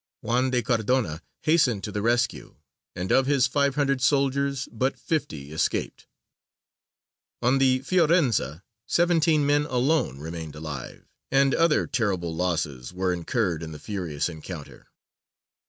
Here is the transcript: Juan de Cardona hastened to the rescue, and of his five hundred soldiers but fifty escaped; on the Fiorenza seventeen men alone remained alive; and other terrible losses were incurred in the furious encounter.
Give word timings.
Juan 0.21 0.49
de 0.49 0.63
Cardona 0.63 1.21
hastened 1.41 1.83
to 1.83 1.91
the 1.91 2.01
rescue, 2.01 2.55
and 2.95 3.11
of 3.11 3.27
his 3.27 3.45
five 3.45 3.75
hundred 3.75 4.01
soldiers 4.01 4.67
but 4.71 4.97
fifty 4.97 5.51
escaped; 5.51 6.07
on 7.39 7.59
the 7.59 7.81
Fiorenza 7.83 8.63
seventeen 8.87 9.45
men 9.45 9.67
alone 9.67 10.17
remained 10.17 10.55
alive; 10.55 11.05
and 11.29 11.53
other 11.53 11.85
terrible 11.85 12.35
losses 12.35 12.91
were 12.91 13.13
incurred 13.13 13.61
in 13.61 13.73
the 13.73 13.77
furious 13.79 14.27
encounter. 14.27 14.87